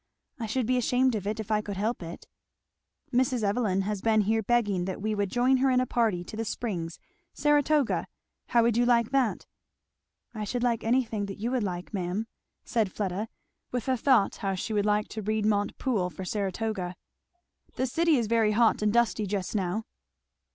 I 0.39 0.47
should 0.47 0.65
be 0.65 0.77
ashamed 0.79 1.13
of 1.13 1.27
it, 1.27 1.39
if 1.39 1.51
I 1.51 1.61
could 1.61 1.77
help 1.77 2.01
it." 2.01 2.27
"Mrs. 3.13 3.43
Evelyn 3.43 3.81
has 3.81 4.01
been 4.01 4.21
here 4.21 4.41
begging 4.41 4.85
that 4.85 4.99
we 4.99 5.13
would 5.13 5.29
join 5.29 5.57
her 5.57 5.69
in 5.69 5.79
a 5.79 5.85
party 5.85 6.23
to 6.23 6.35
the 6.35 6.43
Springs 6.43 6.97
Saratoga 7.35 8.07
how 8.47 8.63
would 8.63 8.77
you 8.77 8.83
like 8.83 9.11
that?" 9.11 9.45
"I 10.33 10.43
should 10.43 10.63
like 10.63 10.83
anything 10.83 11.27
that 11.27 11.37
you 11.37 11.51
would 11.51 11.61
like, 11.61 11.93
ma'am," 11.93 12.25
said 12.65 12.91
Fleda, 12.91 13.27
with 13.71 13.87
a 13.87 13.95
thought 13.95 14.37
how 14.37 14.55
she 14.55 14.73
would 14.73 14.87
like 14.87 15.07
to 15.09 15.21
read 15.21 15.45
Montepoole 15.45 16.09
for 16.09 16.25
Saratoga. 16.25 16.95
"The 17.75 17.85
city 17.85 18.15
is 18.15 18.25
very 18.25 18.53
hot 18.53 18.81
and 18.81 18.91
dusty 18.91 19.27
just 19.27 19.53
now." 19.55 19.83